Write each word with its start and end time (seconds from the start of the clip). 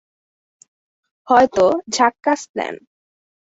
হয়তো, 1.27 1.65
ঝাক্কাস 1.95 2.41
প্ল্যান। 2.51 2.75